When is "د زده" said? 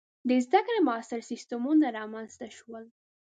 0.27-0.59